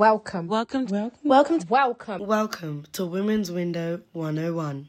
Welcome. 0.00 0.46
Welcome. 0.46 0.86
Welcome. 0.86 1.20
Welcome. 1.24 1.60
Welcome. 1.68 2.26
Welcome 2.26 2.86
to 2.92 3.04
Women's 3.04 3.52
Window 3.52 4.00
101. 4.12 4.88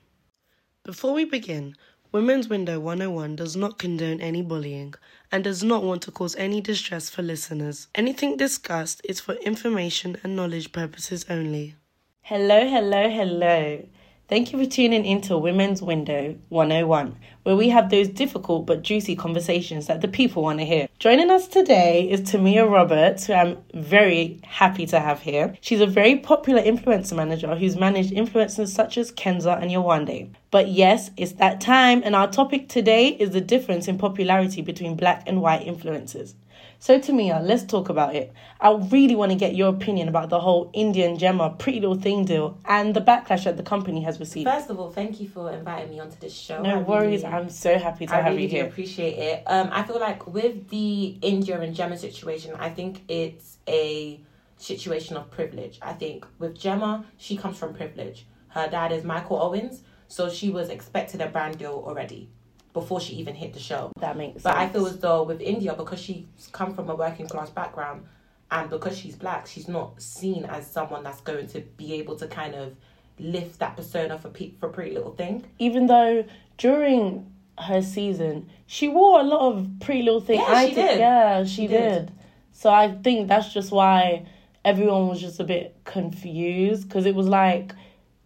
Before 0.85 1.13
we 1.13 1.25
begin, 1.25 1.75
Women's 2.13 2.47
Window 2.47 2.79
101 2.79 3.35
does 3.35 3.57
not 3.57 3.77
condone 3.77 4.21
any 4.21 4.41
bullying 4.41 4.93
and 5.29 5.43
does 5.43 5.63
not 5.65 5.83
want 5.83 6.01
to 6.03 6.11
cause 6.11 6.37
any 6.37 6.61
distress 6.61 7.09
for 7.09 7.23
listeners. 7.23 7.87
Anything 7.93 8.37
discussed 8.37 9.01
is 9.03 9.19
for 9.19 9.33
information 9.33 10.15
and 10.23 10.33
knowledge 10.33 10.71
purposes 10.71 11.25
only. 11.29 11.75
Hello, 12.21 12.65
hello, 12.65 13.09
hello. 13.09 13.85
Thank 14.31 14.53
you 14.53 14.59
for 14.59 14.65
tuning 14.65 15.05
into 15.05 15.37
Women's 15.37 15.81
Window 15.81 16.37
101, 16.47 17.17
where 17.43 17.57
we 17.57 17.67
have 17.67 17.89
those 17.89 18.07
difficult 18.07 18.65
but 18.65 18.81
juicy 18.81 19.13
conversations 19.13 19.87
that 19.87 19.99
the 19.99 20.07
people 20.07 20.43
want 20.43 20.59
to 20.59 20.65
hear. 20.65 20.87
Joining 20.99 21.29
us 21.29 21.49
today 21.49 22.09
is 22.09 22.21
Tamia 22.21 22.65
Roberts, 22.65 23.27
who 23.27 23.33
I'm 23.33 23.57
very 23.73 24.39
happy 24.45 24.85
to 24.85 25.01
have 25.01 25.19
here. 25.19 25.57
She's 25.59 25.81
a 25.81 25.85
very 25.85 26.15
popular 26.15 26.61
influencer 26.61 27.13
manager 27.13 27.53
who's 27.57 27.75
managed 27.75 28.13
influencers 28.13 28.69
such 28.69 28.97
as 28.97 29.11
Kenza 29.11 29.61
and 29.61 29.69
Yewande. 29.69 30.29
But 30.49 30.69
yes, 30.69 31.11
it's 31.17 31.33
that 31.33 31.59
time, 31.59 32.01
and 32.05 32.15
our 32.15 32.31
topic 32.31 32.69
today 32.69 33.09
is 33.09 33.31
the 33.31 33.41
difference 33.41 33.89
in 33.89 33.97
popularity 33.97 34.61
between 34.61 34.95
black 34.95 35.23
and 35.27 35.41
white 35.41 35.67
influencers. 35.67 36.35
So, 36.83 36.97
Tamia, 36.97 37.39
let's 37.45 37.63
talk 37.63 37.89
about 37.89 38.15
it. 38.15 38.33
I 38.59 38.71
really 38.71 39.13
want 39.15 39.31
to 39.31 39.37
get 39.37 39.53
your 39.53 39.69
opinion 39.69 40.07
about 40.07 40.29
the 40.29 40.39
whole 40.39 40.71
Indian 40.73 41.15
Gemma 41.15 41.51
Pretty 41.51 41.79
Little 41.79 41.95
Thing 41.95 42.25
deal 42.25 42.57
and 42.65 42.95
the 42.95 43.01
backlash 43.01 43.43
that 43.43 43.55
the 43.55 43.61
company 43.61 44.01
has 44.01 44.19
received. 44.19 44.49
First 44.49 44.71
of 44.71 44.79
all, 44.79 44.89
thank 44.89 45.21
you 45.21 45.29
for 45.29 45.51
inviting 45.51 45.91
me 45.91 45.99
onto 45.99 46.17
this 46.19 46.33
show. 46.33 46.59
no 46.63 46.79
I 46.79 46.81
worries, 46.81 47.21
really- 47.21 47.35
I'm 47.35 47.49
so 47.51 47.77
happy 47.77 48.07
to 48.07 48.13
I 48.15 48.21
have 48.21 48.31
really 48.31 48.45
you 48.45 48.49
here. 48.49 48.65
appreciate 48.65 49.13
it. 49.19 49.43
Um, 49.45 49.69
I 49.71 49.83
feel 49.83 49.99
like 49.99 50.25
with 50.25 50.69
the 50.69 51.19
India 51.21 51.61
and 51.61 51.75
Gemma 51.75 51.99
situation, 51.99 52.55
I 52.57 52.69
think 52.71 53.03
it's 53.07 53.59
a 53.67 54.19
situation 54.57 55.17
of 55.17 55.29
privilege. 55.29 55.77
I 55.83 55.93
think 55.93 56.25
with 56.39 56.57
Gemma, 56.57 57.05
she 57.17 57.37
comes 57.37 57.59
from 57.59 57.75
privilege. 57.75 58.25
Her 58.47 58.67
dad 58.67 58.91
is 58.91 59.03
Michael 59.03 59.37
Owens, 59.39 59.83
so 60.07 60.31
she 60.31 60.49
was 60.49 60.69
expected 60.69 61.21
a 61.21 61.27
brand 61.27 61.59
deal 61.59 61.83
already 61.85 62.31
before 62.73 62.99
she 63.01 63.13
even 63.15 63.35
hit 63.35 63.53
the 63.53 63.59
show. 63.59 63.91
That 63.99 64.15
makes 64.17 64.41
But 64.43 64.55
sense. 64.55 64.69
I 64.69 64.73
feel 64.73 64.85
as 64.87 64.97
though 64.99 65.23
with 65.23 65.41
India, 65.41 65.73
because 65.73 65.99
she's 65.99 66.25
come 66.51 66.73
from 66.73 66.89
a 66.89 66.95
working 66.95 67.27
class 67.27 67.49
background 67.49 68.05
and 68.49 68.69
because 68.69 68.97
she's 68.97 69.15
black, 69.15 69.47
she's 69.47 69.67
not 69.67 70.01
seen 70.01 70.45
as 70.45 70.69
someone 70.69 71.03
that's 71.03 71.21
going 71.21 71.47
to 71.47 71.61
be 71.77 71.93
able 71.95 72.15
to 72.17 72.27
kind 72.27 72.55
of 72.55 72.75
lift 73.19 73.59
that 73.59 73.75
persona 73.75 74.17
for 74.17 74.29
pe- 74.29 74.53
for 74.59 74.69
Pretty 74.69 74.95
Little 74.95 75.11
Thing. 75.13 75.45
even 75.59 75.85
though 75.87 76.25
during 76.57 77.31
her 77.59 77.81
season 77.81 78.49
she 78.65 78.87
wore 78.87 79.19
a 79.19 79.23
lot 79.23 79.41
of 79.51 79.67
Pretty 79.81 80.01
Little 80.01 80.21
Thing. 80.21 80.39
Yeah, 80.39 80.45
I 80.47 80.69
she 80.69 80.75
did. 80.75 80.99
Yeah, 80.99 81.43
she, 81.43 81.49
She 81.55 81.67
did. 81.67 82.05
did. 82.07 82.11
So 82.53 82.71
I 82.71 82.93
think 83.03 83.27
that's 83.27 83.53
just 83.53 83.71
why 83.71 84.25
everyone 84.65 85.07
was 85.07 85.19
just 85.19 85.39
a 85.39 85.43
bit 85.43 85.75
confused 85.83 86.87
because 86.87 87.05
it 87.05 87.15
was 87.15 87.27
like 87.27 87.73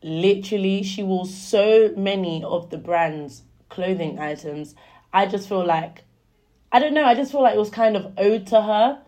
literally 0.04 0.84
she 0.84 1.02
wore 1.04 1.26
so 1.26 1.92
many 1.98 2.44
of 2.44 2.70
the 2.70 2.78
brand's 2.78 3.42
clothing 3.76 4.18
items. 4.20 4.74
I 5.14 5.26
just 5.28 5.48
feel 5.48 5.66
like 5.66 6.04
I 6.72 6.80
don't 6.80 6.94
know. 6.94 7.06
I 7.06 7.14
just 7.16 7.32
feel 7.32 7.42
like 7.44 7.56
it 7.56 7.60
was 7.60 7.70
kind 7.70 7.96
of 7.96 8.14
owed 8.18 8.48
to 8.48 8.62
her. 8.62 9.02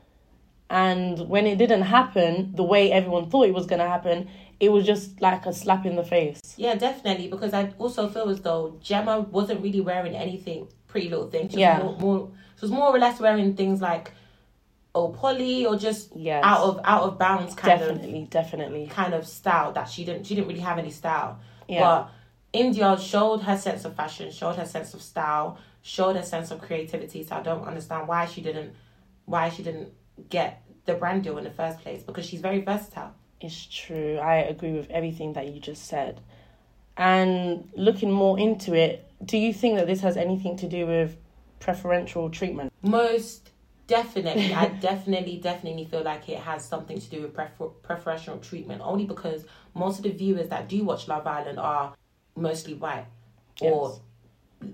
And 0.69 1.27
when 1.29 1.47
it 1.47 1.57
didn't 1.57 1.83
happen 1.83 2.51
the 2.55 2.63
way 2.63 2.91
everyone 2.91 3.29
thought 3.29 3.47
it 3.47 3.53
was 3.53 3.65
going 3.65 3.79
to 3.79 3.87
happen, 3.87 4.29
it 4.59 4.69
was 4.69 4.85
just 4.85 5.21
like 5.21 5.45
a 5.45 5.53
slap 5.53 5.85
in 5.85 5.95
the 5.95 6.03
face. 6.03 6.41
Yeah, 6.57 6.75
definitely. 6.75 7.27
Because 7.29 7.53
I 7.53 7.73
also 7.77 8.09
feel 8.09 8.29
as 8.29 8.41
though 8.41 8.77
Gemma 8.81 9.21
wasn't 9.21 9.61
really 9.61 9.81
wearing 9.81 10.15
anything 10.15 10.67
Pretty 10.87 11.09
Little 11.09 11.29
Thing. 11.29 11.49
She 11.49 11.59
Yeah. 11.59 11.81
was 11.83 11.99
more, 12.01 12.17
more 12.17 12.29
she 12.57 12.61
was 12.61 12.71
more 12.71 12.87
or 12.95 12.99
less 12.99 13.19
wearing 13.19 13.55
things 13.55 13.81
like 13.81 14.11
oh 14.95 15.09
Polly 15.09 15.65
or 15.65 15.75
just 15.77 16.15
Yes. 16.15 16.43
out 16.43 16.61
of 16.63 16.79
out 16.83 17.03
of 17.03 17.17
bounds 17.19 17.53
kind 17.55 17.81
of 17.81 17.87
definitely, 17.89 18.27
definitely. 18.29 18.87
kind 18.87 19.13
of 19.13 19.27
style 19.27 19.71
that 19.73 19.89
she 19.89 20.03
didn't 20.05 20.25
she 20.25 20.35
didn't 20.35 20.47
really 20.47 20.61
have 20.61 20.77
any 20.79 20.89
style. 20.91 21.39
Yeah. 21.67 21.81
But 21.83 22.09
India 22.57 22.97
showed 22.99 23.41
her 23.41 23.57
sense 23.57 23.85
of 23.85 23.95
fashion, 23.95 24.31
showed 24.31 24.55
her 24.55 24.65
sense 24.65 24.93
of 24.93 25.01
style, 25.01 25.57
showed 25.81 26.15
her 26.15 26.23
sense 26.23 26.51
of 26.51 26.61
creativity. 26.61 27.23
So 27.23 27.35
I 27.35 27.41
don't 27.41 27.65
understand 27.65 28.07
why 28.07 28.25
she 28.25 28.41
didn't 28.41 28.73
why 29.25 29.49
she 29.49 29.63
didn't 29.63 29.89
get 30.29 30.63
the 30.85 30.93
brand 30.93 31.23
deal 31.23 31.37
in 31.37 31.43
the 31.43 31.51
first 31.51 31.79
place 31.79 32.01
because 32.01 32.25
she's 32.25 32.41
very 32.41 32.61
versatile. 32.61 33.13
It's 33.39 33.65
true. 33.65 34.17
I 34.17 34.37
agree 34.37 34.73
with 34.73 34.89
everything 34.89 35.33
that 35.33 35.47
you 35.47 35.59
just 35.59 35.85
said. 35.85 36.21
And 36.95 37.69
looking 37.75 38.11
more 38.11 38.39
into 38.39 38.73
it, 38.73 39.05
do 39.23 39.37
you 39.37 39.53
think 39.53 39.75
that 39.75 39.85
this 39.85 40.01
has 40.01 40.17
anything 40.17 40.57
to 40.57 40.67
do 40.67 40.87
with 40.87 41.17
preferential 41.59 42.29
treatment? 42.29 42.73
Most 42.81 43.51
definitely, 43.85 44.53
I 44.53 44.67
definitely, 44.81 45.37
definitely 45.37 45.85
feel 45.85 46.03
like 46.03 46.27
it 46.29 46.39
has 46.39 46.65
something 46.65 46.99
to 46.99 47.09
do 47.09 47.21
with 47.21 47.33
prefer- 47.35 47.67
preferential 47.67 48.37
treatment. 48.39 48.81
Only 48.83 49.05
because 49.05 49.45
most 49.75 49.99
of 49.99 50.03
the 50.03 50.11
viewers 50.11 50.49
that 50.49 50.67
do 50.67 50.83
watch 50.83 51.07
Love 51.07 51.27
Island 51.27 51.59
are 51.59 51.93
mostly 52.37 52.73
white 52.73 53.05
or 53.61 53.99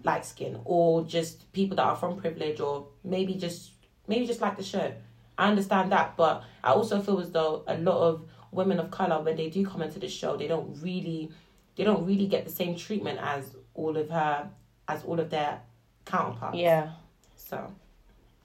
light 0.03 0.25
skin, 0.25 0.59
or 0.65 1.03
just 1.03 1.51
people 1.53 1.75
that 1.77 1.83
are 1.83 1.95
from 1.95 2.17
privilege, 2.17 2.59
or 2.59 2.87
maybe 3.03 3.33
just 3.35 3.71
maybe 4.07 4.27
just 4.27 4.41
like 4.41 4.57
the 4.57 4.63
show. 4.63 4.91
I 5.37 5.49
understand 5.49 5.91
that, 5.91 6.15
but 6.15 6.43
I 6.63 6.71
also 6.73 7.01
feel 7.01 7.19
as 7.19 7.31
though 7.31 7.63
a 7.67 7.77
lot 7.77 7.97
of 7.97 8.29
women 8.51 8.79
of 8.79 8.91
color, 8.91 9.21
when 9.21 9.35
they 9.35 9.49
do 9.49 9.65
come 9.65 9.81
into 9.81 9.99
the 9.99 10.07
show, 10.07 10.37
they 10.37 10.47
don't 10.47 10.77
really, 10.81 11.31
they 11.75 11.83
don't 11.83 12.05
really 12.05 12.27
get 12.27 12.45
the 12.45 12.51
same 12.51 12.75
treatment 12.75 13.19
as 13.21 13.55
all 13.73 13.97
of 13.97 14.09
her, 14.09 14.47
as 14.87 15.03
all 15.03 15.19
of 15.19 15.29
their 15.29 15.59
counterparts. 16.05 16.57
Yeah. 16.57 16.91
So. 17.35 17.73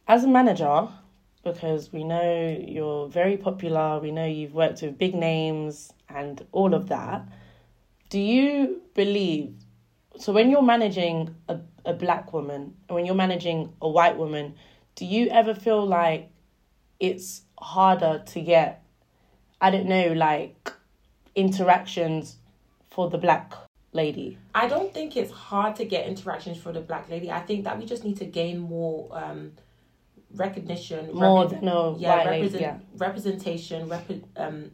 As 0.06 0.24
a 0.24 0.28
manager, 0.28 0.88
because 1.44 1.92
we 1.92 2.04
know 2.04 2.58
you're 2.66 3.08
very 3.08 3.36
popular, 3.36 3.98
we 3.98 4.10
know 4.10 4.24
you've 4.24 4.54
worked 4.54 4.80
with 4.80 4.96
big 4.96 5.14
names 5.14 5.92
and 6.08 6.44
all 6.52 6.72
of 6.72 6.88
that, 6.88 7.28
do 8.08 8.18
you 8.18 8.82
believe 8.94 9.54
so 10.18 10.32
when 10.32 10.50
you're 10.50 10.62
managing 10.62 11.34
a, 11.48 11.60
a 11.84 11.92
black 11.94 12.32
woman 12.32 12.74
and 12.88 12.94
when 12.94 13.06
you're 13.06 13.14
managing 13.14 13.72
a 13.80 13.88
white 13.88 14.16
woman, 14.16 14.54
do 14.96 15.04
you 15.04 15.28
ever 15.28 15.54
feel 15.54 15.86
like 15.86 16.30
it's 16.98 17.42
harder 17.56 18.22
to 18.26 18.40
get 18.40 18.82
I 19.60 19.70
don't 19.70 19.86
know, 19.86 20.12
like 20.12 20.72
interactions 21.34 22.36
for 22.90 23.10
the 23.10 23.18
black 23.18 23.54
lady? 23.92 24.38
I 24.54 24.68
don't 24.68 24.92
think 24.94 25.16
it's 25.16 25.32
hard 25.32 25.76
to 25.76 25.84
get 25.84 26.06
interactions 26.06 26.58
for 26.58 26.72
the 26.72 26.80
black 26.80 27.08
lady. 27.08 27.30
I 27.30 27.40
think 27.40 27.64
that 27.64 27.78
we 27.78 27.84
just 27.84 28.04
need 28.04 28.18
to 28.18 28.24
gain 28.24 28.58
more 28.58 29.08
um, 29.12 29.52
recognition, 30.34 31.12
More 31.12 31.46
repre- 31.46 31.50
than 31.50 31.68
a 31.68 31.90
white 31.92 32.26
lady, 32.26 32.58
yeah. 32.58 32.78
representation, 32.96 33.88
rep- 33.88 34.10
um, 34.36 34.70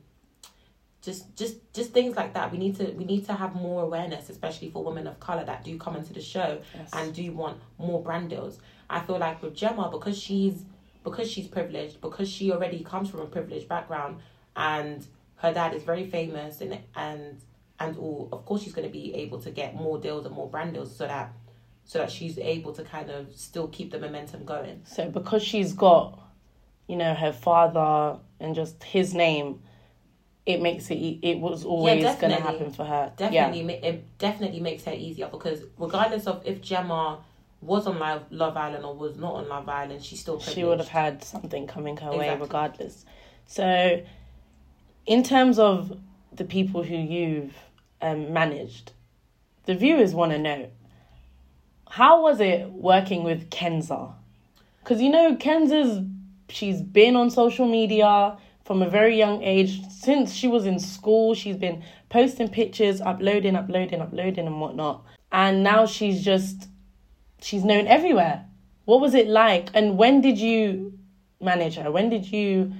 just 1.05 1.37
just 1.37 1.57
just 1.75 1.93
things 1.93 2.17
like 2.17 2.35
that. 2.35 2.51
We 2.53 2.59
need 2.59 2.77
to 2.77 2.85
we 2.93 3.05
need 3.05 3.27
to 3.27 3.35
have 3.35 3.55
more 3.55 3.83
awareness, 3.83 4.31
especially 4.31 4.71
for 4.71 4.83
women 4.85 5.07
of 5.07 5.21
color 5.21 5.45
that 5.45 5.65
do 5.65 5.79
come 5.79 5.97
into 5.97 6.13
the 6.13 6.21
show 6.23 6.61
Yes. 6.75 6.91
and 6.93 7.15
do 7.15 7.31
want 7.33 7.59
more 7.79 8.03
brand 8.03 8.31
deals. 8.31 8.59
I 8.89 9.01
feel 9.01 9.19
like 9.19 9.43
with 9.43 9.55
Gemma 9.55 9.89
because 9.91 10.19
she's 10.19 10.63
because 11.05 11.31
she's 11.31 11.47
privileged 11.47 12.01
because 12.01 12.29
she 12.29 12.51
already 12.53 12.83
comes 12.83 13.11
from 13.11 13.21
a 13.21 13.27
privileged 13.27 13.69
background 13.69 14.21
and 14.57 15.07
her 15.37 15.53
dad 15.53 15.75
is 15.75 15.83
very 15.83 16.07
famous 16.09 16.61
and 16.61 16.79
and 16.97 17.41
and 17.81 17.97
all 17.99 18.29
of 18.33 18.45
course 18.47 18.63
she's 18.63 18.73
going 18.73 18.87
to 18.87 18.93
be 18.93 19.15
able 19.15 19.39
to 19.41 19.51
get 19.51 19.75
more 19.75 19.99
deals 19.99 20.25
and 20.27 20.35
more 20.35 20.49
brand 20.49 20.73
deals 20.75 20.95
so 20.97 21.07
that 21.07 21.33
so 21.85 21.99
that 21.99 22.11
she's 22.11 22.39
able 22.39 22.73
to 22.73 22.83
kind 22.85 23.11
of 23.11 23.35
still 23.35 23.69
keep 23.69 23.91
the 23.91 23.99
momentum 23.99 24.45
going 24.45 24.81
So 24.87 25.11
because 25.11 25.43
she's 25.43 25.75
got, 25.75 26.19
you 26.87 26.97
know, 26.97 27.13
her 27.15 27.33
father 27.33 28.19
and 28.41 28.55
just 28.55 28.83
his 28.85 29.13
name, 29.13 29.61
it 30.47 30.61
makes 30.61 30.91
it 30.91 30.95
it 31.23 31.39
was 31.39 31.65
always 31.65 32.05
going 32.17 32.33
to 32.33 32.41
happen 32.41 32.71
for 32.71 32.85
her. 32.85 33.13
definitely 33.17 33.63
ma- 33.63 33.73
it 33.89 34.19
definitely 34.19 34.61
makes 34.61 34.85
her 34.85 34.93
easier 34.93 35.29
because 35.29 35.63
regardless 35.79 36.27
of 36.27 36.43
if 36.45 36.61
Gemma 36.61 37.19
was 37.63 37.87
on 37.87 37.99
Love, 37.99 38.25
Love 38.31 38.57
Island 38.57 38.85
or 38.85 38.95
was 38.95 39.17
not 39.17 39.35
on 39.35 39.49
Love 39.49 39.69
Island 39.69 40.03
she 40.03 40.17
still 40.17 40.39
Yeah, 40.39 40.53
she 40.53 40.65
would 40.65 40.79
have 40.79 40.89
had 40.89 41.25
something 41.25 41.67
coming 41.67 41.97
her 41.99 42.11
way 42.13 42.37
regardless. 42.39 43.07
So, 43.47 44.03
in 45.07 45.23
terms 45.23 45.59
of 45.59 45.99
the 46.33 46.45
people 46.45 46.83
who 46.83 46.97
you've 46.97 47.55
um, 48.03 48.33
managed, 48.33 48.93
the 49.65 49.75
viewers 49.75 50.15
want 50.15 50.33
to 50.33 50.39
know 50.39 50.71
how 51.89 52.23
was 52.23 52.41
it 52.41 52.69
working 52.71 53.23
with 53.23 53.51
Kenza? 53.51 54.13
Because 54.81 55.01
you 55.01 55.11
know 55.11 55.37
Kenza's 55.37 56.05
she's 56.49 56.83
been 56.83 57.17
on 57.17 57.31
social 57.31 57.67
media 57.67 58.37
from 58.65 58.83
a 58.83 58.89
very 58.89 59.17
young 59.17 59.43
age 59.43 59.83
since 59.91 60.33
she 60.33 60.49
was 60.49 60.67
in 60.67 60.79
school. 60.79 61.35
She's 61.35 61.57
been 61.57 61.83
posting 62.09 62.49
pictures, 62.49 63.01
uploading, 63.01 63.57
uploading, 63.57 64.01
uploading, 64.01 64.47
and 64.47 64.61
whatnot. 64.61 65.05
And 65.31 65.63
now 65.63 65.87
she's 65.87 66.25
just 66.25 66.69
she's 67.41 67.65
known 67.65 67.87
everywhere. 67.87 68.47
What 68.87 69.01
was 69.01 69.15
it 69.15 69.29
like? 69.29 69.71
And 69.75 69.99
when 69.99 70.21
did 70.21 70.39
you 70.39 70.99
manage 71.41 71.77
her? 71.77 71.91
When 71.91 72.09
did 72.09 72.31
you, 72.31 72.73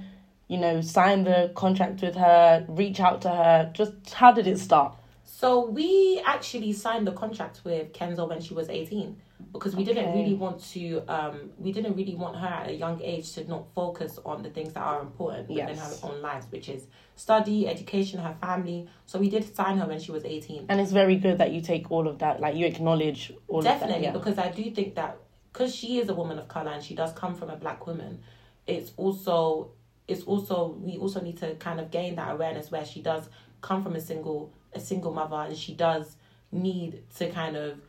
you 0.47 0.57
know, 0.57 0.81
sign 0.81 1.23
the 1.23 1.51
contract 1.55 2.01
with 2.01 2.15
her, 2.15 2.65
reach 2.67 2.99
out 2.99 3.21
to 3.23 3.29
her? 3.29 3.71
Just 3.73 4.13
how 4.13 4.31
did 4.31 4.47
it 4.47 4.59
start? 4.59 4.95
So 5.23 5.65
we 5.65 6.21
actually 6.25 6.73
signed 6.73 7.05
the 7.05 7.11
contract 7.11 7.61
with 7.63 7.93
Kenza 7.93 8.27
when 8.27 8.41
she 8.41 8.53
was 8.53 8.69
18 8.69 9.17
because 9.51 9.75
we 9.75 9.83
didn't 9.83 10.13
really 10.13 10.33
want 10.33 10.63
to 10.63 11.01
um 11.07 11.49
we 11.57 11.71
didn't 11.71 11.95
really 11.95 12.15
want 12.15 12.35
her 12.37 12.47
at 12.47 12.69
a 12.69 12.73
young 12.73 13.01
age 13.01 13.31
to 13.33 13.45
not 13.47 13.65
focus 13.73 14.17
on 14.25 14.41
the 14.43 14.49
things 14.49 14.73
that 14.73 14.81
are 14.83 15.01
important 15.01 15.49
within 15.49 15.77
her 15.77 15.91
own 16.03 16.21
lives 16.21 16.45
which 16.51 16.69
is 16.69 16.87
study 17.15 17.67
education 17.67 18.19
her 18.19 18.35
family. 18.41 18.89
So 19.05 19.19
we 19.19 19.29
did 19.29 19.55
sign 19.55 19.77
her 19.77 19.87
when 19.87 19.99
she 19.99 20.11
was 20.11 20.25
18 20.25 20.65
And 20.69 20.81
it's 20.81 20.91
very 20.91 21.15
good 21.15 21.37
that 21.37 21.51
you 21.51 21.61
take 21.61 21.89
all 21.91 22.07
of 22.07 22.19
that, 22.19 22.41
like 22.41 22.55
you 22.55 22.65
acknowledge 22.65 23.31
all 23.47 23.61
definitely 23.61 24.07
of 24.07 24.13
that. 24.13 24.19
because 24.19 24.37
i 24.37 24.49
do 24.51 24.69
think 24.71 24.95
that 24.95 25.17
because 25.51 25.73
she 25.73 25.99
is 25.99 26.09
a 26.09 26.13
woman 26.13 26.37
of 26.37 26.47
color 26.49 26.71
and 26.71 26.83
she 26.83 26.95
does 26.95 27.13
come 27.13 27.33
from 27.33 27.49
a 27.49 27.55
black 27.55 27.87
woman 27.87 28.19
it's 28.67 28.91
also 28.97 29.71
it's 30.07 30.23
also 30.23 30.75
we 30.81 30.97
also 30.97 31.21
need 31.21 31.37
to 31.37 31.55
kind 31.55 31.79
of 31.79 31.89
gain 31.91 32.15
that 32.15 32.31
awareness 32.31 32.71
where 32.71 32.85
she 32.85 33.01
does 33.01 33.29
come 33.61 33.81
from 33.83 33.95
a 33.95 34.01
single 34.01 34.51
a 34.73 34.79
single 34.79 35.13
mother 35.13 35.37
and 35.47 35.57
she 35.57 35.73
does 35.73 36.17
need 36.51 37.03
to 37.15 37.29
kind 37.31 37.55
of 37.55 37.79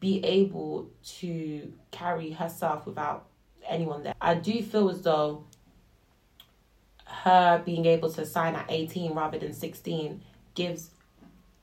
be 0.00 0.24
able 0.24 0.90
to 1.04 1.72
carry 1.90 2.30
herself 2.30 2.86
without 2.86 3.26
anyone 3.68 4.02
there 4.02 4.14
i 4.20 4.34
do 4.34 4.62
feel 4.62 4.88
as 4.88 5.02
though 5.02 5.44
her 7.06 7.62
being 7.64 7.86
able 7.86 8.10
to 8.10 8.24
sign 8.24 8.54
at 8.54 8.66
18 8.68 9.12
rather 9.12 9.38
than 9.38 9.52
16 9.52 10.22
gives 10.54 10.90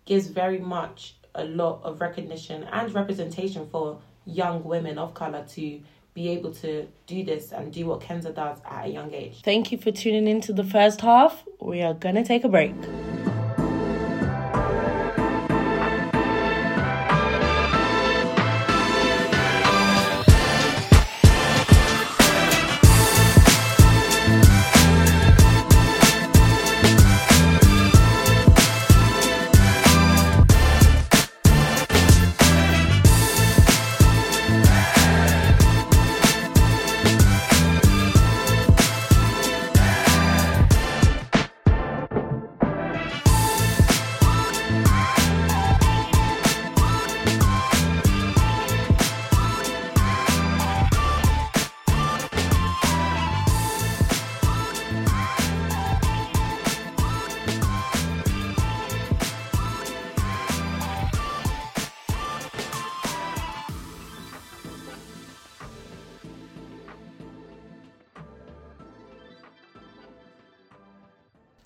gives 0.05 0.27
very 0.27 0.59
much 0.59 1.15
a 1.35 1.45
lot 1.45 1.81
of 1.83 2.01
recognition 2.01 2.63
and 2.71 2.93
representation 2.93 3.67
for 3.69 3.99
young 4.25 4.63
women 4.63 4.97
of 4.97 5.13
color 5.13 5.45
to 5.49 5.79
be 6.13 6.29
able 6.29 6.51
to 6.51 6.87
do 7.05 7.23
this 7.23 7.51
and 7.51 7.71
do 7.71 7.85
what 7.85 8.01
Kenza 8.01 8.33
does 8.33 8.57
at 8.67 8.87
a 8.87 8.89
young 8.89 9.13
age. 9.13 9.41
Thank 9.43 9.71
you 9.71 9.77
for 9.77 9.91
tuning 9.91 10.27
in 10.27 10.41
to 10.41 10.53
the 10.53 10.63
first 10.63 11.01
half. 11.01 11.43
We 11.61 11.83
are 11.83 11.93
gonna 11.93 12.25
take 12.25 12.43
a 12.43 12.49
break. 12.49 12.73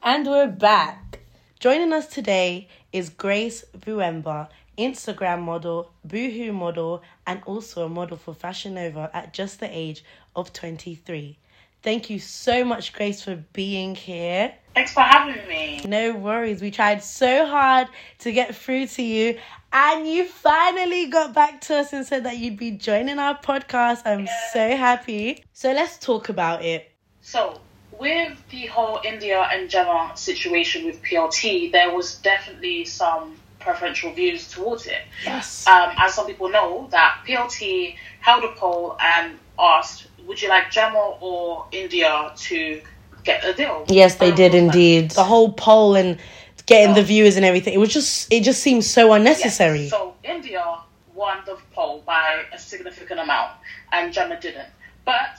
And 0.03 0.25
we're 0.25 0.48
back. 0.48 1.19
Joining 1.59 1.94
us 1.94 2.07
today 2.07 2.68
is 2.92 3.12
Grace 3.12 3.63
Vuemba, 3.77 4.50
Instagram 4.75 5.44
model, 5.44 5.92
Boohoo 6.03 6.51
model, 6.53 7.03
and 7.27 7.39
also 7.45 7.86
a 7.86 7.89
model 7.89 8.18
for 8.18 8.33
Fashion 8.33 8.74
Nova 8.74 9.12
at 9.13 9.31
just 9.31 9.59
the 9.59 9.69
age 9.69 10.03
of 10.36 10.51
23. 10.53 11.38
Thank 11.83 12.09
you 12.09 12.18
so 12.18 12.65
much, 12.65 12.94
Grace, 12.94 13.21
for 13.21 13.36
being 13.53 13.94
here. 13.94 14.56
Thanks 14.74 14.92
for 14.92 15.01
having 15.01 15.48
me. 15.48 15.81
No 15.86 16.15
worries. 16.15 16.63
We 16.63 16.71
tried 16.71 17.03
so 17.03 17.45
hard 17.45 17.88
to 18.19 18.31
get 18.31 18.56
through 18.56 18.88
to 18.88 19.03
you, 19.03 19.38
and 19.71 20.07
you 20.07 20.25
finally 20.25 21.09
got 21.09 21.36
back 21.36 21.62
to 21.62 21.75
us 21.75 21.94
and 21.94 22.03
said 22.07 22.24
that 22.24 22.38
you'd 22.38 22.57
be 22.57 22.71
joining 22.71 23.19
our 23.19 23.38
podcast. 23.38 24.01
I'm 24.06 24.27
so 24.51 24.75
happy. 24.75 25.44
So 25.53 25.71
let's 25.74 26.00
talk 26.00 26.30
about 26.30 26.65
it. 26.65 26.92
So, 27.21 27.62
with 28.01 28.36
the 28.50 28.65
whole 28.65 29.00
India 29.06 29.48
and 29.51 29.69
Gemma 29.69 30.12
situation 30.15 30.86
with 30.86 31.01
PLT, 31.03 31.71
there 31.71 31.95
was 31.95 32.15
definitely 32.15 32.83
some 32.83 33.36
preferential 33.59 34.12
views 34.12 34.50
towards 34.51 34.88
it. 34.88 35.03
Yes. 35.24 35.68
Um, 35.68 35.92
as 36.00 36.15
some 36.15 36.25
people 36.25 36.50
know, 36.50 36.88
that 36.89 37.21
PLT 37.27 37.95
held 38.19 38.44
a 38.44 38.53
poll 38.53 38.98
and 39.00 39.38
asked, 39.59 40.07
"Would 40.25 40.42
you 40.42 40.50
like 40.50 40.71
Gemma 40.71 41.15
or 41.19 41.68
India 41.71 42.33
to 42.36 42.81
get 43.24 43.45
a 43.45 43.53
deal?" 43.53 43.86
Yes, 43.88 44.15
they 44.15 44.31
Um, 44.31 44.36
did 44.36 44.56
indeed. 44.56 45.12
The 45.12 45.24
whole 45.24 45.53
poll 45.53 45.95
and 45.95 46.18
getting 46.65 46.95
the 46.95 47.03
viewers 47.03 47.36
and 47.36 47.45
everything. 47.45 47.74
It 47.75 47.80
was 47.80 47.94
just 47.94 48.33
it 48.33 48.42
just 48.44 48.63
seems 48.63 48.89
so 48.89 49.13
unnecessary. 49.13 49.81
Yes. 49.83 49.92
So 49.92 50.15
India 50.24 50.65
won 51.13 51.38
the 51.45 51.57
poll 51.75 52.01
by 52.03 52.45
a 52.51 52.57
significant 52.57 53.19
amount, 53.19 53.51
and 53.92 54.12
Gemma 54.12 54.39
didn't. 54.39 54.69
But 55.06 55.38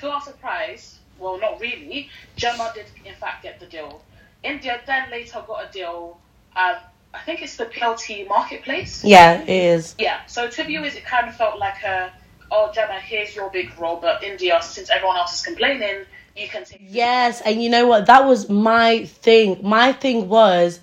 to 0.00 0.10
our 0.10 0.20
surprise, 0.20 0.98
well, 1.22 1.38
not 1.38 1.60
really, 1.60 2.10
Gemma 2.36 2.72
did 2.74 2.86
in 3.04 3.14
fact 3.14 3.42
get 3.42 3.60
the 3.60 3.66
deal. 3.66 4.02
India 4.42 4.80
then 4.86 5.10
later 5.10 5.42
got 5.46 5.68
a 5.68 5.72
deal. 5.72 6.18
Um, 6.56 6.74
I 7.14 7.20
think 7.24 7.42
it's 7.42 7.56
the 7.56 7.66
PLT 7.66 8.28
marketplace. 8.28 9.04
yeah, 9.04 9.42
it 9.42 9.48
is. 9.48 9.94
Yeah. 9.98 10.24
So 10.26 10.48
to 10.48 10.64
viewers, 10.64 10.94
it 10.94 11.04
kind 11.04 11.28
of 11.28 11.36
felt 11.36 11.58
like 11.58 11.82
a, 11.84 12.12
oh 12.50 12.72
Gemma, 12.74 12.98
here's 13.00 13.36
your 13.36 13.50
big 13.50 13.78
role, 13.78 13.96
but 13.96 14.22
India, 14.22 14.60
since 14.62 14.90
everyone 14.90 15.16
else 15.16 15.34
is 15.34 15.42
complaining, 15.44 16.04
you 16.36 16.48
can 16.48 16.64
take. 16.64 16.80
Yes, 16.82 17.40
and 17.42 17.62
you 17.62 17.70
know 17.70 17.86
what? 17.86 18.06
That 18.06 18.24
was 18.26 18.48
my 18.48 19.04
thing. 19.04 19.60
My 19.62 19.92
thing 19.92 20.28
was 20.28 20.80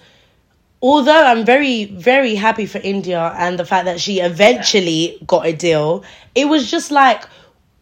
although 0.82 1.26
I'm 1.26 1.46
very, 1.46 1.86
very 1.86 2.36
happy 2.36 2.66
for 2.66 2.80
India 2.80 3.34
and 3.38 3.60
the 3.60 3.66
fact 3.66 3.86
that 3.86 4.00
she 4.00 4.20
eventually 4.20 5.18
got 5.28 5.46
a 5.46 5.54
deal, 5.54 6.04
it 6.36 6.46
was 6.46 6.70
just 6.70 6.92
like 6.92 7.26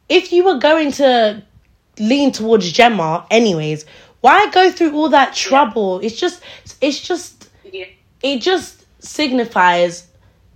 if 0.10 0.31
you 0.31 0.45
were 0.45 0.57
going 0.57 0.92
to 0.94 1.44
lean 1.99 2.31
towards 2.31 2.71
Gemma 2.71 3.25
anyways, 3.31 3.85
why 4.21 4.49
go 4.51 4.71
through 4.71 4.94
all 4.94 5.09
that 5.09 5.33
trouble? 5.35 5.99
It's 5.99 6.19
just 6.19 6.41
it's 6.81 6.99
just 6.99 7.49
Yeah. 7.71 7.85
it 8.23 8.41
just 8.41 8.85
signifies 8.99 10.07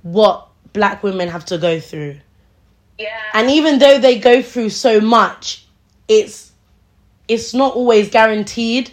what 0.04 0.48
black 0.74 1.04
women 1.04 1.30
have 1.30 1.46
to 1.46 1.58
go 1.58 1.80
through. 1.80 2.18
Yeah. 2.98 3.20
And 3.34 3.50
even 3.50 3.80
though 3.80 3.98
they 4.00 4.20
go 4.20 4.42
through 4.42 4.70
so 4.70 5.00
much, 5.02 5.66
it's 6.08 6.52
it's 7.28 7.54
not 7.54 7.76
always 7.76 8.10
guaranteed 8.10 8.92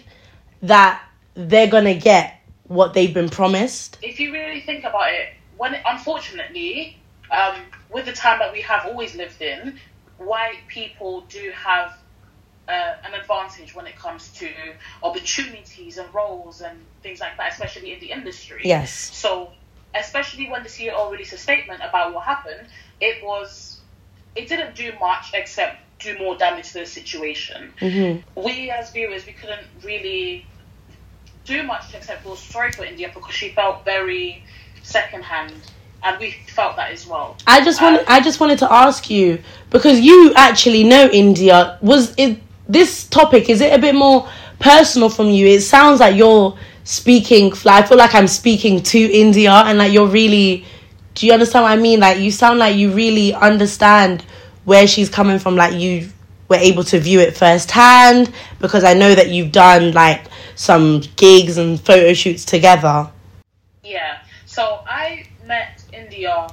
that 0.61 1.01
they're 1.35 1.67
gonna 1.67 1.93
get 1.95 2.35
what 2.67 2.93
they've 2.93 3.13
been 3.13 3.29
promised. 3.29 3.97
if 4.01 4.19
you 4.19 4.31
really 4.31 4.61
think 4.61 4.83
about 4.83 5.11
it, 5.11 5.29
when 5.57 5.75
unfortunately, 5.87 6.97
um, 7.31 7.55
with 7.91 8.05
the 8.05 8.13
time 8.13 8.39
that 8.39 8.51
we 8.53 8.61
have 8.61 8.85
always 8.85 9.15
lived 9.15 9.41
in, 9.41 9.77
white 10.17 10.59
people 10.67 11.21
do 11.21 11.51
have 11.55 11.97
uh, 12.69 12.95
an 13.03 13.13
advantage 13.19 13.73
when 13.73 13.87
it 13.87 13.95
comes 13.95 14.29
to 14.33 14.49
opportunities 15.01 15.97
and 15.97 16.13
roles 16.13 16.61
and 16.61 16.77
things 17.01 17.19
like 17.19 17.35
that, 17.37 17.51
especially 17.51 17.93
in 17.93 17.99
the 17.99 18.11
industry. 18.11 18.61
Yes. 18.63 18.93
So, 18.93 19.51
especially 19.95 20.49
when 20.49 20.61
the 20.63 20.69
CEO 20.69 21.11
released 21.11 21.33
a 21.33 21.37
statement 21.37 21.81
about 21.81 22.13
what 22.13 22.25
happened, 22.25 22.67
it 23.01 23.23
was 23.23 23.81
it 24.35 24.47
didn't 24.47 24.75
do 24.75 24.93
much 24.99 25.31
except 25.33 25.77
do 25.99 26.17
more 26.19 26.37
damage 26.37 26.67
to 26.73 26.79
the 26.79 26.85
situation. 26.85 27.73
Mm-hmm. 27.81 28.41
We 28.41 28.69
as 28.69 28.91
viewers, 28.91 29.25
we 29.25 29.33
couldn't 29.33 29.65
really 29.83 30.45
do 31.45 31.63
much 31.63 31.93
except 31.95 32.23
feel 32.23 32.35
sorry 32.35 32.71
for 32.71 32.85
India 32.85 33.11
because 33.13 33.33
she 33.33 33.49
felt 33.49 33.83
very 33.83 34.43
secondhand, 34.83 35.53
and 36.03 36.19
we 36.19 36.35
felt 36.47 36.75
that 36.75 36.91
as 36.91 37.07
well. 37.07 37.35
I 37.47 37.63
just 37.63 37.81
want 37.81 37.97
Um, 37.97 38.05
I 38.07 38.21
just 38.21 38.39
wanted 38.39 38.59
to 38.59 38.71
ask 38.71 39.09
you 39.09 39.41
because 39.71 39.99
you 39.99 40.33
actually 40.35 40.83
know 40.83 41.09
India. 41.09 41.79
Was 41.81 42.13
it 42.17 42.39
this 42.69 43.05
topic? 43.07 43.49
Is 43.49 43.59
it 43.59 43.73
a 43.73 43.79
bit 43.79 43.95
more 43.95 44.29
personal 44.59 45.09
from 45.09 45.29
you? 45.29 45.47
It 45.47 45.61
sounds 45.61 45.99
like 45.99 46.15
you're 46.15 46.57
speaking. 46.85 47.51
I 47.65 47.81
feel 47.81 47.97
like 47.97 48.15
I'm 48.15 48.27
speaking 48.27 48.81
to 48.83 48.99
India, 48.99 49.51
and 49.51 49.77
like 49.77 49.91
you're 49.91 50.07
really. 50.07 50.65
Do 51.15 51.25
you 51.25 51.33
understand 51.33 51.63
what 51.63 51.71
I 51.71 51.75
mean? 51.75 51.99
Like 51.99 52.19
you 52.19 52.31
sound 52.31 52.59
like 52.59 52.77
you 52.77 52.91
really 52.91 53.33
understand 53.33 54.23
where 54.63 54.87
she's 54.87 55.09
coming 55.09 55.39
from. 55.39 55.55
Like 55.57 55.73
you 55.73 56.09
were 56.47 56.55
able 56.55 56.83
to 56.85 56.99
view 56.99 57.19
it 57.19 57.35
firsthand 57.35 58.31
because 58.59 58.83
I 58.83 58.93
know 58.93 59.13
that 59.15 59.29
you've 59.29 59.51
done 59.51 59.91
like 59.91 60.27
some 60.55 61.01
gigs 61.15 61.57
and 61.57 61.79
photo 61.79 62.13
shoots 62.13 62.45
together. 62.45 63.09
Yeah. 63.83 64.19
So 64.45 64.81
I 64.87 65.25
met 65.45 65.83
India 65.93 66.47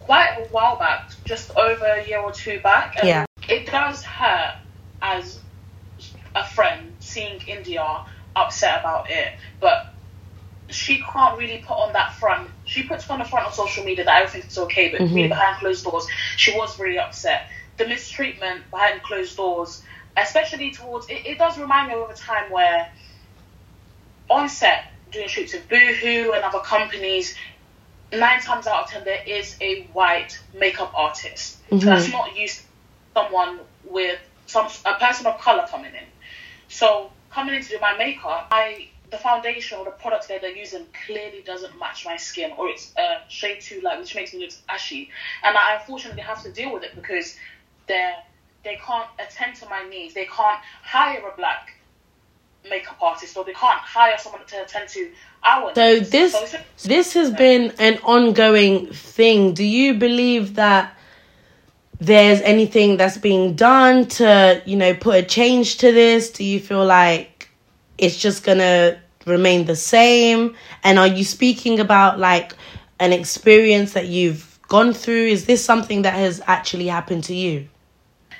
quite 0.00 0.36
a 0.38 0.44
while 0.48 0.76
back, 0.76 1.10
just 1.24 1.50
over 1.56 1.84
a 1.84 2.06
year 2.06 2.20
or 2.20 2.32
two 2.32 2.60
back. 2.60 2.96
and 2.98 3.08
Yeah. 3.08 3.24
It 3.48 3.66
does 3.66 4.02
hurt 4.02 4.56
as 5.02 5.40
a 6.34 6.44
friend 6.44 6.94
seeing 7.00 7.40
India 7.46 7.84
upset 8.36 8.80
about 8.80 9.10
it, 9.10 9.32
but 9.60 9.78
she 10.70 11.02
can't 11.12 11.38
really 11.38 11.58
put 11.58 11.74
on 11.74 11.92
that 11.92 12.12
front. 12.14 12.50
She 12.64 12.84
puts 12.84 13.08
on 13.10 13.18
the 13.18 13.24
front 13.24 13.46
on 13.46 13.52
social 13.52 13.84
media 13.84 14.04
that 14.04 14.22
everything's 14.22 14.56
okay, 14.58 14.90
but 14.90 15.00
Mm-hmm. 15.00 15.14
really 15.14 15.28
behind 15.28 15.58
closed 15.58 15.84
doors, 15.84 16.06
she 16.36 16.52
was 16.56 16.78
really 16.78 16.98
upset. 16.98 17.42
The 17.78 17.86
mistreatment 17.86 18.70
behind 18.70 19.02
closed 19.02 19.36
doors, 19.36 19.82
especially 20.16 20.70
towards 20.72 21.08
it, 21.08 21.26
it 21.26 21.38
does 21.38 21.58
remind 21.58 21.88
me 21.88 21.94
of 21.94 22.10
a 22.10 22.14
time 22.14 22.50
where 22.50 22.88
on 24.30 24.48
set 24.48 24.84
doing 25.10 25.28
shoots 25.28 25.52
with 25.54 25.68
Boohoo 25.68 26.32
and 26.32 26.44
other 26.44 26.60
companies, 26.60 27.34
nine 28.12 28.40
times 28.40 28.66
out 28.66 28.84
of 28.84 28.90
ten 28.90 29.04
there 29.04 29.22
is 29.26 29.56
a 29.60 29.82
white 29.92 30.38
makeup 30.54 30.92
artist 30.96 31.58
that's 31.84 32.10
not 32.10 32.36
used 32.36 32.62
someone 33.16 33.60
with 33.82 34.18
some 34.46 34.68
a 34.86 34.94
person 34.94 35.26
of 35.26 35.40
color 35.40 35.66
coming 35.68 35.94
in. 35.94 36.06
So 36.74 37.12
coming 37.30 37.54
in 37.54 37.62
to 37.62 37.68
do 37.68 37.78
my 37.80 37.96
makeup, 37.96 38.48
I 38.50 38.88
the 39.10 39.18
foundation 39.18 39.78
or 39.78 39.84
the 39.84 39.92
product 39.92 40.26
that 40.26 40.40
they're 40.40 40.56
using 40.56 40.86
clearly 41.06 41.40
doesn't 41.46 41.78
match 41.78 42.04
my 42.04 42.16
skin 42.16 42.50
or 42.58 42.68
it's 42.68 42.92
a 42.98 43.18
shade 43.28 43.60
too 43.60 43.80
light, 43.80 44.00
which 44.00 44.16
makes 44.16 44.34
me 44.34 44.40
look 44.40 44.50
ashy. 44.68 45.08
And 45.44 45.56
I 45.56 45.76
unfortunately 45.78 46.22
have 46.22 46.42
to 46.42 46.50
deal 46.50 46.72
with 46.72 46.82
it 46.82 46.96
because 46.96 47.36
they're 47.86 48.16
they 48.64 48.76
can't 48.84 49.08
attend 49.20 49.54
to 49.56 49.68
my 49.68 49.84
needs. 49.88 50.14
They 50.14 50.24
can't 50.24 50.58
hire 50.82 51.22
a 51.32 51.36
black 51.36 51.68
makeup 52.68 52.96
artist 53.00 53.36
or 53.36 53.44
they 53.44 53.52
can't 53.52 53.78
hire 53.80 54.16
someone 54.18 54.44
to 54.46 54.62
attend 54.62 54.88
to 54.88 55.10
our 55.44 55.72
So 55.76 55.94
needs. 55.94 56.10
this 56.10 56.34
a- 56.54 56.88
this 56.88 57.12
has 57.12 57.30
been 57.30 57.72
an 57.78 57.98
ongoing 58.02 58.92
thing. 58.92 59.54
Do 59.54 59.62
you 59.64 59.94
believe 59.94 60.54
that 60.56 60.93
there's 62.00 62.40
anything 62.40 62.96
that's 62.96 63.18
being 63.18 63.54
done 63.54 64.06
to, 64.06 64.62
you 64.66 64.76
know, 64.76 64.94
put 64.94 65.16
a 65.16 65.22
change 65.22 65.78
to 65.78 65.92
this? 65.92 66.30
Do 66.30 66.44
you 66.44 66.60
feel 66.60 66.84
like 66.84 67.48
it's 67.98 68.16
just 68.16 68.44
gonna 68.44 69.00
remain 69.26 69.66
the 69.66 69.76
same? 69.76 70.56
And 70.82 70.98
are 70.98 71.06
you 71.06 71.24
speaking 71.24 71.80
about 71.80 72.18
like 72.18 72.54
an 72.98 73.12
experience 73.12 73.92
that 73.92 74.06
you've 74.06 74.58
gone 74.68 74.92
through? 74.92 75.26
Is 75.26 75.46
this 75.46 75.64
something 75.64 76.02
that 76.02 76.14
has 76.14 76.42
actually 76.46 76.86
happened 76.86 77.24
to 77.24 77.34
you? 77.34 77.68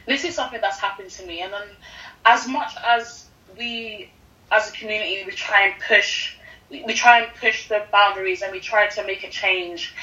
this 0.07 0.25
is 0.25 0.35
something 0.35 0.61
that's 0.61 0.79
happened 0.79 1.11
to 1.11 1.27
me 1.27 1.41
and 1.41 1.53
then 1.53 1.69
as 2.25 2.47
much 2.49 2.73
as 2.87 3.27
we 3.59 4.11
as 4.51 4.71
a 4.71 4.73
community 4.73 5.23
we 5.27 5.33
try 5.33 5.69
and 5.69 5.75
push 5.87 6.37
we 6.71 6.95
try 6.95 7.21
and 7.21 7.35
push 7.37 7.69
the 7.69 7.85
boundaries 7.93 8.43
and 8.43 8.53
we 8.53 8.61
try 8.61 8.87
to 8.89 9.05
make 9.05 9.23
a 9.25 9.31
change 9.31 9.95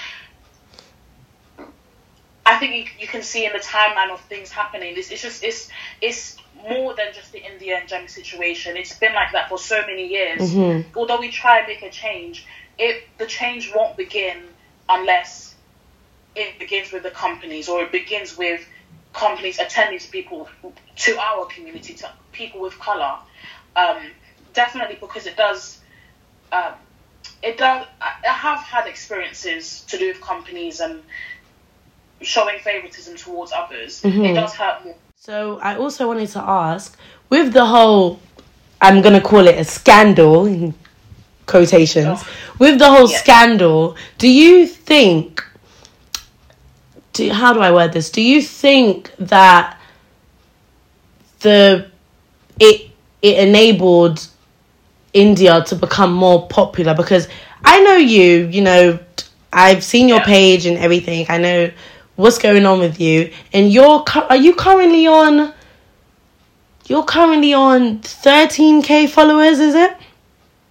i 2.52 2.58
think 2.58 2.76
you, 2.76 2.86
you 3.00 3.08
can 3.08 3.24
see 3.24 3.46
in 3.46 3.54
the 3.54 3.60
timeline 3.60 4.12
of 4.12 4.20
things 4.22 4.50
happening. 4.52 4.94
This 4.96 5.12
it's 5.12 5.22
just 5.22 5.44
it's 5.44 5.70
it's 6.02 6.38
more 6.70 6.94
than 6.96 7.08
just 7.14 7.32
the 7.32 7.42
india 7.52 7.78
and 7.80 7.88
Jem 7.88 8.08
situation. 8.08 8.78
It's 8.78 8.96
been 9.04 9.14
like 9.14 9.32
that 9.32 9.50
for 9.50 9.58
so 9.58 9.82
many 9.88 10.08
years. 10.08 10.42
Although 10.96 11.20
we 11.20 11.30
try 11.30 11.60
and 11.60 11.68
make 11.68 11.82
a 11.82 11.90
change 11.90 12.46
it 12.78 13.04
the 13.18 13.26
change 13.26 13.72
won't 13.76 13.96
begin 13.98 14.38
unless 14.90 15.56
it 16.36 16.60
begins 16.60 16.92
with 16.92 17.04
the 17.04 17.12
companies 17.12 17.70
or 17.70 17.84
it 17.84 17.92
begins 17.92 18.38
with 18.38 18.66
companies 19.14 19.60
attending 19.60 20.00
to 20.00 20.10
people 20.10 20.48
to 20.96 21.18
our 21.20 21.46
community 21.46 21.94
to 21.94 22.10
people 22.32 22.60
with 22.62 22.78
color. 22.80 23.16
Um, 23.76 23.98
definitely 24.54 24.98
because 25.00 25.26
it 25.28 25.38
does 25.38 25.80
um, 26.52 26.74
it 27.44 27.58
does 27.58 27.86
I 28.02 28.14
have 28.30 28.60
had 28.60 28.88
experiences 28.88 29.82
to 29.90 29.98
do 29.98 30.08
with 30.10 30.22
companies 30.22 30.80
and 30.80 31.02
showing 32.22 32.60
favoritism 32.60 33.16
towards 33.18 33.52
others 33.52 34.04
it 34.06 34.14
mm-hmm. 34.14 34.34
does 34.34 34.54
hurt 34.54 34.84
more 34.86 34.96
So 35.16 35.60
I 35.62 35.76
also 35.78 36.08
wanted 36.08 36.30
to 36.30 36.40
ask, 36.42 36.98
with 37.30 37.54
the 37.54 37.64
whole, 37.66 38.20
I'm 38.82 39.02
gonna 39.04 39.22
call 39.22 39.48
it 39.48 39.56
a 39.60 39.64
scandal 39.64 40.48
in 40.48 40.74
quotations. 41.46 42.22
Oh. 42.24 42.28
With 42.58 42.80
the 42.80 42.90
whole 42.90 43.08
Yeah. 43.10 43.18
scandal, 43.20 43.96
do 44.18 44.28
you 44.28 44.66
think? 44.66 45.44
Do 47.14 47.30
how 47.32 47.54
do 47.54 47.60
I 47.60 47.72
word 47.72 47.94
this? 47.94 48.10
Do 48.10 48.22
you 48.22 48.42
think 48.42 49.12
that 49.20 49.78
the 51.42 51.86
it 52.60 52.90
it 53.22 53.38
enabled 53.48 54.26
India 55.14 55.64
to 55.66 55.76
become 55.76 56.14
more 56.14 56.48
popular? 56.48 56.96
Because 56.96 57.28
I 57.64 57.82
know 57.82 57.96
you, 57.96 58.48
you 58.48 58.62
know, 58.62 58.98
I've 59.54 59.84
seen 59.84 60.08
your 60.08 60.20
Yeah. 60.20 60.26
page 60.26 60.66
and 60.66 60.78
everything. 60.78 61.26
I 61.30 61.38
know 61.38 61.70
what's 62.22 62.38
going 62.38 62.66
on 62.66 62.80
with 62.80 63.00
you, 63.02 63.34
and 63.52 63.72
you're 63.72 64.04
are 64.30 64.36
you 64.38 64.54
currently 64.56 65.08
on? 65.08 65.54
You're 66.88 67.04
currently 67.04 67.54
on 67.54 68.00
13k 68.00 69.10
followers, 69.10 69.60
is 69.60 69.76
it? 69.76 69.98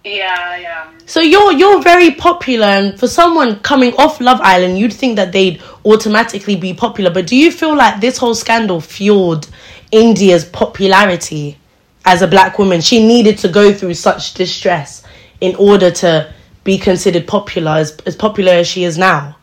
yeah 0.03 0.57
yeah 0.57 0.91
So 1.05 1.19
you're 1.19 1.51
you're 1.53 1.81
very 1.81 2.11
popular, 2.11 2.65
and 2.65 2.99
for 2.99 3.07
someone 3.07 3.59
coming 3.59 3.93
off 3.97 4.19
Love 4.19 4.39
Island, 4.41 4.79
you'd 4.79 4.93
think 4.93 5.15
that 5.17 5.31
they'd 5.31 5.61
automatically 5.85 6.55
be 6.55 6.73
popular. 6.73 7.11
But 7.11 7.27
do 7.27 7.35
you 7.35 7.51
feel 7.51 7.75
like 7.75 8.01
this 8.01 8.17
whole 8.17 8.33
scandal 8.33 8.81
fueled 8.81 9.49
India's 9.91 10.45
popularity 10.45 11.57
as 12.05 12.21
a 12.21 12.27
black 12.27 12.57
woman? 12.57 12.81
She 12.81 13.05
needed 13.05 13.37
to 13.39 13.47
go 13.49 13.73
through 13.73 13.93
such 13.93 14.33
distress 14.33 15.03
in 15.39 15.55
order 15.55 15.91
to 15.91 16.33
be 16.63 16.77
considered 16.77 17.27
popular 17.27 17.71
as 17.71 17.97
as 18.05 18.15
popular 18.15 18.53
as 18.53 18.67
she 18.67 18.83
is 18.85 18.97
now. 18.97 19.35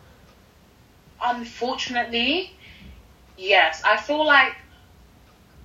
Unfortunately, 1.37 2.52
yes. 3.37 3.82
I 3.85 3.97
feel 3.97 4.25
like 4.25 4.54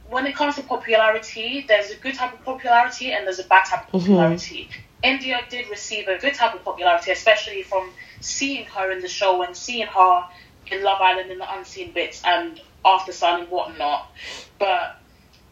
when 0.10 0.26
it 0.26 0.36
comes 0.36 0.56
to 0.56 0.64
popularity, 0.64 1.66
there's 1.68 1.92
a 1.92 1.96
good 1.96 2.16
type 2.16 2.34
of 2.34 2.44
popularity 2.44 3.12
and 3.12 3.26
there's 3.26 3.40
a 3.40 3.46
bad 3.46 3.66
type 3.66 3.94
of 3.94 4.02
mm-hmm. 4.02 4.14
popularity. 4.14 4.70
India 5.02 5.42
did 5.50 5.70
receive 5.70 6.08
a 6.08 6.18
good 6.18 6.34
type 6.34 6.54
of 6.54 6.64
popularity, 6.64 7.12
especially 7.12 7.64
from 7.64 7.90
seeing 8.22 8.66
her 8.66 8.92
in 8.92 9.02
the 9.02 9.08
show 9.08 9.42
and 9.44 9.56
seeing 9.56 9.88
her 9.88 10.24
in 10.68 10.84
Love 10.84 11.02
Island 11.02 11.32
in 11.32 11.40
the 11.40 11.58
unseen 11.58 11.92
bits 11.92 12.22
and 12.26 12.62
After 12.86 13.12
Sun 13.12 13.42
and 13.42 13.50
whatnot. 13.50 14.10
But 14.60 14.98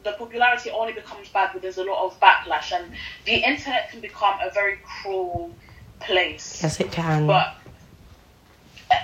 the 0.04 0.14
popularity 0.14 0.70
only 0.72 0.94
becomes 0.94 1.30
bad 1.30 1.54
when 1.54 1.62
there's 1.62 1.78
a 1.78 1.84
lot 1.84 2.06
of 2.06 2.20
backlash, 2.20 2.72
and 2.72 2.94
the 3.26 3.36
internet 3.36 3.92
can 3.92 4.00
become 4.00 4.36
a 4.42 4.50
very 4.52 4.80
cruel 4.84 5.52
place 6.00 6.62
Yes, 6.64 6.80
it 6.80 6.92
can. 6.92 7.28
but 7.28 7.56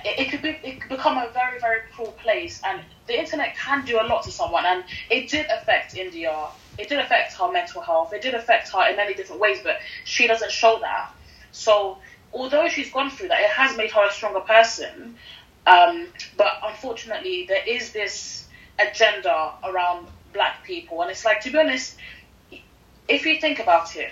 it, 0.06 0.30
could 0.30 0.42
be 0.42 0.50
it 0.64 0.82
could 0.82 0.90
become 0.90 1.18
a 1.18 1.30
very 1.34 1.60
very 1.60 1.82
cruel 1.94 2.12
place 2.14 2.62
and 2.66 2.82
the 3.08 3.18
internet 3.18 3.56
can 3.56 3.86
do 3.86 4.00
a 4.02 4.06
lot 4.06 4.24
to 4.24 4.32
someone 4.32 4.66
and 4.66 4.84
it 5.10 5.30
did 5.30 5.46
affect 5.48 5.96
india. 5.96 6.48
It 6.78 6.90
did 6.90 7.00
affect 7.00 7.34
her 7.34 7.52
mental 7.52 7.82
health. 7.82 8.14
It 8.14 8.22
did 8.22 8.36
affect 8.36 8.70
her 8.70 8.88
in 8.90 8.98
many 8.98 9.14
different 9.14 9.42
ways 9.42 9.60
but 9.64 9.78
she 10.04 10.28
doesn't 10.28 10.52
show 10.52 10.80
that. 10.80 11.12
So 11.52 11.98
although 12.34 12.68
she's 12.68 12.92
gone 12.92 13.10
through 13.10 13.30
that 13.30 13.42
it 13.42 13.50
has 13.50 13.76
made 13.78 13.92
her 13.92 14.06
a 14.08 14.12
stronger 14.12 14.42
person. 14.42 15.18
Um, 15.66 16.08
but 16.38 16.54
unfortunately 16.64 17.46
there 17.48 17.66
is 17.66 17.92
this 17.92 18.48
agenda 18.80 19.54
around 19.64 20.08
black 20.34 20.64
people 20.64 21.02
and 21.02 21.12
it's 21.12 21.26
like 21.26 21.42
to 21.42 21.52
be 21.52 21.58
honest 21.58 21.98
if 23.08 23.26
you 23.26 23.40
think 23.40 23.60
about 23.60 23.96
it 23.96 24.12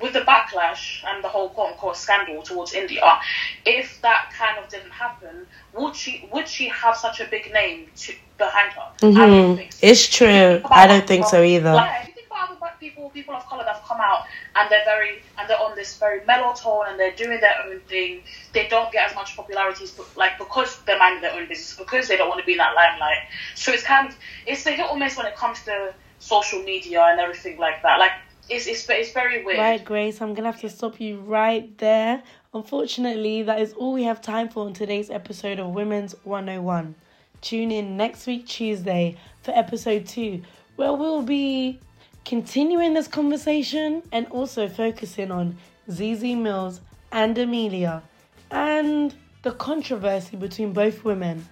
with 0.00 0.12
the 0.12 0.20
backlash 0.20 1.04
and 1.04 1.22
the 1.22 1.28
whole 1.28 1.50
quote 1.50 1.72
unquote 1.72 1.96
scandal 1.96 2.42
towards 2.42 2.72
India, 2.72 3.20
if 3.64 4.00
that 4.02 4.32
kind 4.36 4.58
of 4.58 4.68
didn't 4.68 4.90
happen, 4.90 5.46
would 5.74 5.94
she 5.94 6.28
would 6.32 6.48
she 6.48 6.68
have 6.68 6.96
such 6.96 7.20
a 7.20 7.26
big 7.26 7.52
name 7.52 7.86
to, 7.96 8.14
behind 8.38 8.72
her? 8.72 8.88
Don't 8.98 9.14
so. 9.14 9.20
Mm-hmm. 9.20 9.68
It's 9.82 10.08
true. 10.08 10.60
I 10.64 10.86
don't 10.86 11.06
think 11.06 11.26
so 11.26 11.42
either. 11.42 11.72
Like, 11.72 12.02
if 12.02 12.08
you 12.08 12.14
think 12.14 12.26
about 12.26 12.50
other 12.50 12.58
black 12.58 12.80
people, 12.80 13.10
people 13.10 13.34
of 13.34 13.44
color 13.46 13.64
that 13.64 13.76
have 13.76 13.84
come 13.84 14.00
out 14.00 14.24
and 14.56 14.70
they're 14.70 14.84
very 14.84 15.22
and 15.38 15.48
they're 15.48 15.60
on 15.60 15.76
this 15.76 15.98
very 15.98 16.24
mellow 16.24 16.54
tone 16.54 16.84
and 16.88 16.98
they're 16.98 17.14
doing 17.14 17.40
their 17.40 17.56
own 17.66 17.80
thing, 17.80 18.22
they 18.52 18.66
don't 18.68 18.90
get 18.92 19.08
as 19.08 19.14
much 19.14 19.36
popularity, 19.36 19.86
like 20.16 20.38
because 20.38 20.80
they're 20.86 20.98
minding 20.98 21.22
their 21.22 21.32
own 21.32 21.46
business, 21.48 21.76
because 21.76 22.08
they 22.08 22.16
don't 22.16 22.28
want 22.28 22.40
to 22.40 22.46
be 22.46 22.52
in 22.52 22.58
that 22.58 22.74
limelight. 22.74 23.18
So 23.54 23.72
it's 23.72 23.82
kind 23.82 24.08
of 24.08 24.16
it's 24.46 24.66
a 24.66 24.70
hit 24.70 24.90
or 24.90 24.96
miss 24.96 25.16
when 25.16 25.26
it 25.26 25.36
comes 25.36 25.62
to 25.64 25.94
social 26.18 26.62
media 26.62 27.02
and 27.02 27.20
everything 27.20 27.58
like 27.58 27.82
that. 27.82 27.98
Like 27.98 28.12
it's 28.50 28.66
it's 28.66 28.88
it's 28.88 29.12
very 29.12 29.44
weird. 29.44 29.58
Right, 29.58 29.84
Grace, 29.84 30.20
I'm 30.20 30.34
gonna 30.34 30.50
have 30.50 30.60
to 30.62 30.68
stop 30.68 31.00
you 31.00 31.20
right 31.20 31.76
there. 31.78 32.22
Unfortunately, 32.52 33.42
that 33.44 33.60
is 33.60 33.72
all 33.74 33.92
we 33.92 34.02
have 34.02 34.20
time 34.20 34.48
for 34.48 34.66
on 34.66 34.72
today's 34.72 35.08
episode 35.08 35.60
of 35.60 35.68
Women's 35.68 36.14
101. 36.24 36.94
Tune 37.42 37.70
in 37.70 37.96
next 37.96 38.26
week, 38.26 38.46
Tuesday, 38.46 39.16
for 39.42 39.52
episode 39.52 40.04
two, 40.06 40.42
where 40.76 40.92
we'll 40.92 41.22
be 41.22 41.78
continuing 42.24 42.92
this 42.92 43.06
conversation 43.06 44.02
and 44.10 44.26
also 44.26 44.68
focusing 44.68 45.30
on 45.30 45.56
Zeze 45.88 46.36
Millz 46.36 46.80
and 47.12 47.38
Amelia 47.38 48.02
and 48.50 49.14
the 49.42 49.52
controversy 49.52 50.36
between 50.36 50.72
both 50.72 51.04
women. 51.04 51.46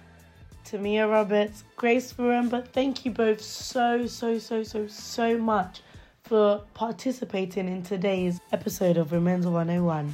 Tamia 0.65 1.09
Roberts, 1.09 1.63
Grace 1.77 2.13
Faremba, 2.13 2.67
thank 2.67 3.05
you 3.05 3.11
both 3.11 3.41
so, 3.41 4.05
so, 4.05 4.37
so, 4.37 4.61
so, 4.61 4.85
so 4.85 5.37
much 5.37 5.81
for 6.23 6.63
participating 6.73 7.67
in 7.67 7.83
today's 7.83 8.39
episode 8.51 8.97
of 8.97 9.11
Women's 9.11 9.45
101. 9.45 10.13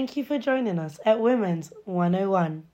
Thank 0.00 0.16
you 0.16 0.24
for 0.24 0.38
joining 0.38 0.78
us 0.78 0.98
at 1.04 1.20
Women's 1.20 1.74
101. 1.84 2.69